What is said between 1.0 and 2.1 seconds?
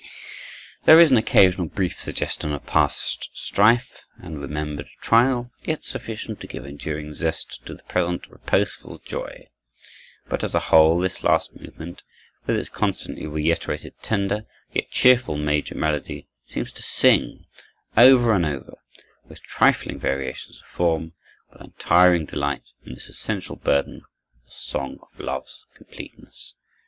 an occasional brief